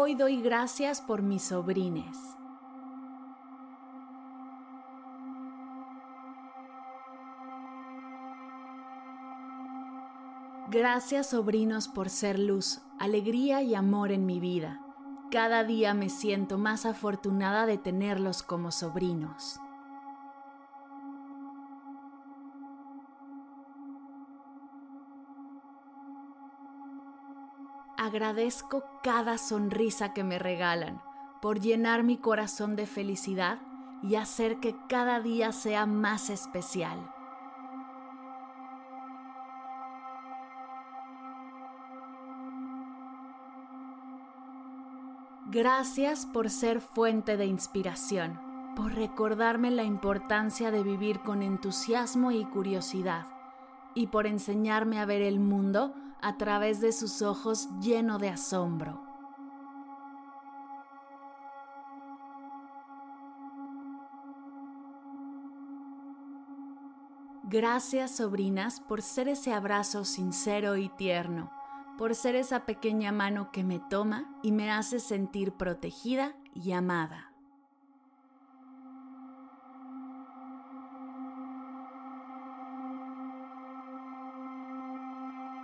Hoy 0.00 0.14
doy 0.14 0.40
gracias 0.40 1.00
por 1.00 1.22
mis 1.22 1.42
sobrines. 1.42 2.16
Gracias 10.70 11.30
sobrinos 11.30 11.88
por 11.88 12.10
ser 12.10 12.38
luz, 12.38 12.80
alegría 13.00 13.60
y 13.62 13.74
amor 13.74 14.12
en 14.12 14.24
mi 14.24 14.38
vida. 14.38 14.80
Cada 15.32 15.64
día 15.64 15.94
me 15.94 16.10
siento 16.10 16.58
más 16.58 16.86
afortunada 16.86 17.66
de 17.66 17.76
tenerlos 17.76 18.44
como 18.44 18.70
sobrinos. 18.70 19.58
Agradezco 28.00 28.84
cada 29.02 29.38
sonrisa 29.38 30.14
que 30.14 30.22
me 30.22 30.38
regalan 30.38 31.02
por 31.42 31.58
llenar 31.58 32.04
mi 32.04 32.16
corazón 32.16 32.76
de 32.76 32.86
felicidad 32.86 33.58
y 34.04 34.14
hacer 34.14 34.60
que 34.60 34.76
cada 34.88 35.18
día 35.18 35.50
sea 35.50 35.84
más 35.84 36.30
especial. 36.30 37.12
Gracias 45.46 46.24
por 46.24 46.50
ser 46.50 46.80
fuente 46.80 47.36
de 47.36 47.46
inspiración, 47.46 48.38
por 48.76 48.94
recordarme 48.94 49.72
la 49.72 49.82
importancia 49.82 50.70
de 50.70 50.84
vivir 50.84 51.18
con 51.18 51.42
entusiasmo 51.42 52.30
y 52.30 52.44
curiosidad 52.44 53.26
y 53.94 54.06
por 54.06 54.28
enseñarme 54.28 55.00
a 55.00 55.04
ver 55.04 55.22
el 55.22 55.40
mundo 55.40 55.94
a 56.20 56.36
través 56.36 56.80
de 56.80 56.92
sus 56.92 57.22
ojos 57.22 57.68
lleno 57.80 58.18
de 58.18 58.28
asombro. 58.30 59.08
Gracias, 67.50 68.16
sobrinas, 68.16 68.80
por 68.80 69.00
ser 69.00 69.26
ese 69.26 69.54
abrazo 69.54 70.04
sincero 70.04 70.76
y 70.76 70.90
tierno, 70.90 71.50
por 71.96 72.14
ser 72.14 72.34
esa 72.34 72.66
pequeña 72.66 73.10
mano 73.10 73.50
que 73.52 73.64
me 73.64 73.78
toma 73.78 74.28
y 74.42 74.52
me 74.52 74.70
hace 74.70 75.00
sentir 75.00 75.52
protegida 75.52 76.36
y 76.52 76.72
amada. 76.72 77.27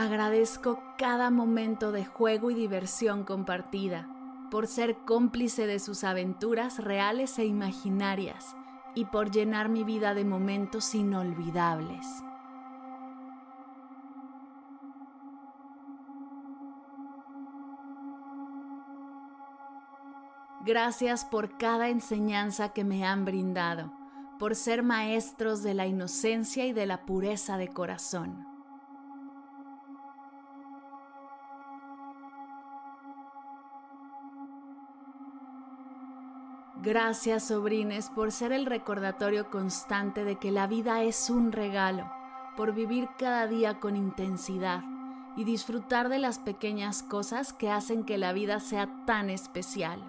Agradezco 0.00 0.82
cada 0.96 1.30
momento 1.30 1.92
de 1.92 2.06
juego 2.06 2.50
y 2.50 2.54
diversión 2.54 3.22
compartida, 3.22 4.08
por 4.50 4.66
ser 4.66 4.96
cómplice 5.04 5.66
de 5.66 5.78
sus 5.78 6.04
aventuras 6.04 6.78
reales 6.78 7.38
e 7.38 7.44
imaginarias 7.44 8.56
y 8.94 9.04
por 9.04 9.30
llenar 9.30 9.68
mi 9.68 9.84
vida 9.84 10.14
de 10.14 10.24
momentos 10.24 10.94
inolvidables. 10.94 12.06
Gracias 20.64 21.26
por 21.26 21.58
cada 21.58 21.90
enseñanza 21.90 22.70
que 22.70 22.84
me 22.84 23.04
han 23.04 23.26
brindado, 23.26 23.92
por 24.38 24.54
ser 24.54 24.82
maestros 24.82 25.62
de 25.62 25.74
la 25.74 25.86
inocencia 25.86 26.64
y 26.64 26.72
de 26.72 26.86
la 26.86 27.04
pureza 27.04 27.58
de 27.58 27.68
corazón. 27.68 28.49
Gracias, 36.82 37.48
sobrines, 37.48 38.08
por 38.08 38.32
ser 38.32 38.52
el 38.52 38.64
recordatorio 38.64 39.50
constante 39.50 40.24
de 40.24 40.36
que 40.36 40.50
la 40.50 40.66
vida 40.66 41.02
es 41.02 41.28
un 41.28 41.52
regalo, 41.52 42.10
por 42.56 42.72
vivir 42.72 43.06
cada 43.18 43.46
día 43.46 43.78
con 43.80 43.96
intensidad 43.96 44.82
y 45.36 45.44
disfrutar 45.44 46.08
de 46.08 46.18
las 46.18 46.38
pequeñas 46.38 47.02
cosas 47.02 47.52
que 47.52 47.70
hacen 47.70 48.04
que 48.04 48.16
la 48.16 48.32
vida 48.32 48.60
sea 48.60 48.88
tan 49.04 49.28
especial. 49.28 50.02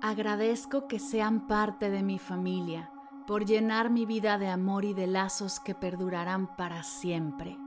Agradezco 0.00 0.88
que 0.88 0.98
sean 0.98 1.46
parte 1.46 1.90
de 1.90 2.02
mi 2.02 2.18
familia, 2.18 2.90
por 3.26 3.44
llenar 3.44 3.90
mi 3.90 4.06
vida 4.06 4.38
de 4.38 4.48
amor 4.48 4.86
y 4.86 4.94
de 4.94 5.08
lazos 5.08 5.60
que 5.60 5.74
perdurarán 5.74 6.56
para 6.56 6.82
siempre. 6.84 7.58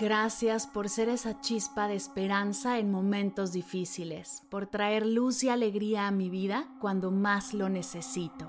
Gracias 0.00 0.66
por 0.66 0.88
ser 0.88 1.10
esa 1.10 1.42
chispa 1.42 1.86
de 1.86 1.94
esperanza 1.94 2.78
en 2.78 2.90
momentos 2.90 3.52
difíciles, 3.52 4.42
por 4.48 4.66
traer 4.66 5.04
luz 5.04 5.44
y 5.44 5.50
alegría 5.50 6.06
a 6.06 6.10
mi 6.10 6.30
vida 6.30 6.64
cuando 6.78 7.10
más 7.10 7.52
lo 7.52 7.68
necesito. 7.68 8.46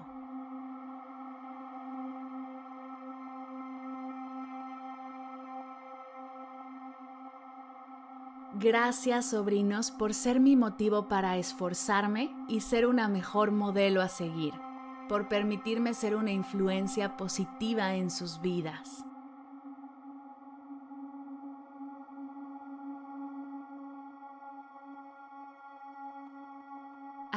Gracias 8.53 9.31
sobrinos 9.31 9.91
por 9.91 10.13
ser 10.13 10.39
mi 10.39 10.55
motivo 10.55 11.09
para 11.09 11.35
esforzarme 11.35 12.33
y 12.47 12.61
ser 12.61 12.85
una 12.85 13.09
mejor 13.09 13.51
modelo 13.51 14.01
a 14.01 14.07
seguir, 14.07 14.53
por 15.09 15.27
permitirme 15.27 15.93
ser 15.95 16.15
una 16.15 16.31
influencia 16.31 17.17
positiva 17.17 17.95
en 17.95 18.09
sus 18.09 18.39
vidas. 18.39 19.03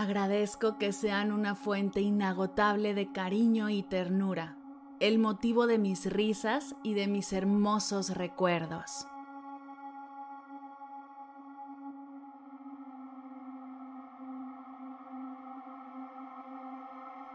Agradezco 0.04 0.76
que 0.76 0.92
sean 0.92 1.32
una 1.32 1.54
fuente 1.54 2.02
inagotable 2.02 2.92
de 2.92 3.10
cariño 3.10 3.70
y 3.70 3.82
ternura, 3.82 4.54
el 5.00 5.18
motivo 5.18 5.66
de 5.66 5.78
mis 5.78 6.04
risas 6.04 6.76
y 6.82 6.92
de 6.92 7.06
mis 7.06 7.32
hermosos 7.32 8.10
recuerdos. 8.10 9.06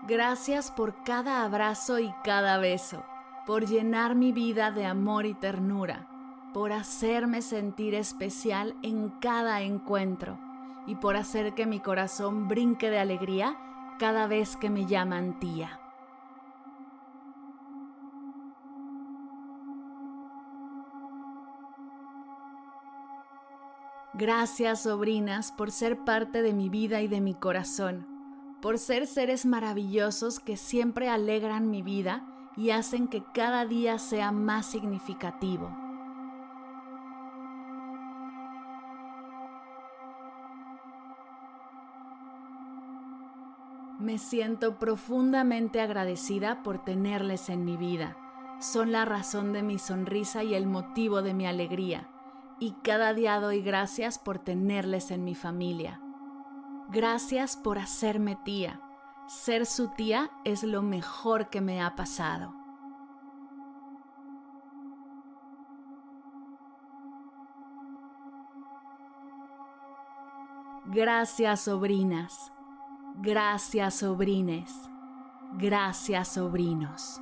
Gracias 0.07 0.69
por 0.69 1.04
cada 1.04 1.44
abrazo 1.44 1.98
y 1.98 2.13
cada 2.24 2.60
beso, 2.60 3.04
por 3.48 3.65
llenar 3.65 4.13
mi 4.13 4.31
vida 4.31 4.69
de 4.69 4.86
amor 4.86 5.25
y 5.25 5.33
ternura, 5.33 6.07
por 6.54 6.72
hacerme 6.72 7.42
sentir 7.42 7.95
especial 7.95 8.75
en 8.83 9.10
cada 9.19 9.63
encuentro 9.63 10.49
y 10.89 10.95
por 10.95 11.15
hacer 11.15 11.53
que 11.53 11.68
mi 11.68 11.80
corazón 11.80 12.47
brinque 12.47 12.89
de 12.89 12.97
alegría 12.97 13.56
cada 14.00 14.25
vez 14.25 14.57
que 14.57 14.71
me 14.71 14.88
llaman 14.88 15.39
tía. 15.39 15.80
Gracias, 24.15 24.81
sobrinas, 24.81 25.51
por 25.51 25.69
ser 25.69 26.03
parte 26.03 26.41
de 26.41 26.53
mi 26.53 26.69
vida 26.69 27.01
y 27.01 27.07
de 27.07 27.21
mi 27.21 27.36
corazón, 27.36 28.07
por 28.59 28.80
ser 28.80 29.06
seres 29.06 29.45
maravillosos 29.45 30.39
que 30.39 30.57
siempre 30.57 31.07
alegran 31.07 31.69
mi 31.69 31.83
vida 31.83 32.25
y 32.57 32.71
hacen 32.71 33.07
que 33.07 33.24
cada 33.31 33.65
día 33.65 34.00
sea 34.00 34.31
más 34.31 34.65
significativo. 34.65 35.88
Me 44.10 44.18
siento 44.18 44.80
profundamente 44.80 45.82
agradecida 45.82 46.64
por 46.64 46.84
tenerles 46.84 47.48
en 47.48 47.64
mi 47.64 47.78
vida, 47.78 48.18
son 48.60 48.92
la 48.92 49.06
razón 49.06 49.54
de 49.54 49.62
mi 49.62 49.78
sonrisa 49.78 50.44
y 50.44 50.56
el 50.56 50.66
motivo 50.66 51.22
de 51.22 51.36
mi 51.36 51.46
alegría, 51.46 52.10
y 52.58 52.72
cada 52.82 53.14
día 53.14 53.40
doy 53.40 53.62
gracias 53.62 54.18
por 54.18 54.40
tenerles 54.40 55.12
en 55.12 55.24
mi 55.26 55.36
familia. 55.36 56.02
Gracias 56.90 57.56
por 57.56 57.78
hacerme 57.78 58.36
tía. 58.36 58.82
Ser 59.28 59.68
su 59.68 59.90
tía 59.90 60.32
es 60.44 60.64
lo 60.64 60.82
mejor 60.82 61.52
que 61.52 61.62
me 61.62 61.80
ha 61.80 61.96
pasado. 61.96 62.56
Gracias 70.88 71.62
sobrinas, 71.62 72.52
gracias 73.21 73.95
sobrines, 73.95 74.74
gracias 75.57 76.30
sobrinos. 76.30 77.21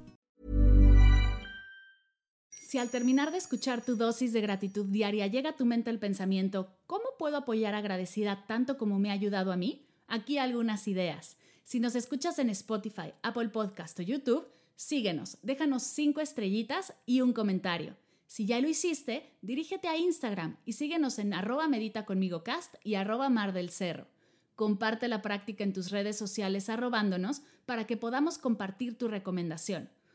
Si 2.71 2.77
al 2.77 2.89
terminar 2.89 3.31
de 3.33 3.37
escuchar 3.37 3.83
tu 3.83 3.97
dosis 3.97 4.31
de 4.31 4.39
gratitud 4.39 4.85
diaria 4.85 5.27
llega 5.27 5.49
a 5.49 5.55
tu 5.57 5.65
mente 5.65 5.89
el 5.89 5.99
pensamiento, 5.99 6.73
¿cómo 6.87 7.03
puedo 7.19 7.35
apoyar 7.35 7.75
agradecida 7.75 8.45
tanto 8.47 8.77
como 8.77 8.97
me 8.97 9.09
ha 9.09 9.13
ayudado 9.13 9.51
a 9.51 9.57
mí? 9.57 9.89
Aquí 10.07 10.37
algunas 10.37 10.87
ideas. 10.87 11.35
Si 11.65 11.81
nos 11.81 11.95
escuchas 11.95 12.39
en 12.39 12.49
Spotify, 12.49 13.11
Apple 13.23 13.49
Podcast 13.49 13.99
o 13.99 14.03
YouTube, 14.03 14.47
síguenos, 14.77 15.37
déjanos 15.41 15.83
cinco 15.83 16.21
estrellitas 16.21 16.93
y 17.05 17.19
un 17.19 17.33
comentario. 17.33 17.97
Si 18.25 18.45
ya 18.45 18.61
lo 18.61 18.69
hiciste, 18.69 19.35
dirígete 19.41 19.89
a 19.89 19.97
Instagram 19.97 20.55
y 20.63 20.71
síguenos 20.71 21.19
en 21.19 21.33
arroba 21.33 21.67
medita 21.67 22.05
conmigo 22.05 22.45
cast 22.45 22.75
y 22.85 22.95
arroba 22.95 23.27
mar 23.27 23.51
del 23.51 23.69
cerro. 23.69 24.07
Comparte 24.55 25.09
la 25.09 25.21
práctica 25.21 25.65
en 25.65 25.73
tus 25.73 25.91
redes 25.91 26.17
sociales 26.17 26.69
arrobándonos 26.69 27.41
para 27.65 27.85
que 27.85 27.97
podamos 27.97 28.37
compartir 28.37 28.97
tu 28.97 29.09
recomendación 29.09 29.89